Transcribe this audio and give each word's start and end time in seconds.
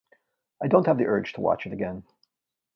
I 0.63 0.67
don't 0.67 0.87
have 0.87 0.97
the 0.97 1.05
urge 1.05 1.33
to 1.33 1.41
watch 1.41 1.67
it 1.67 1.73
again. 1.73 2.03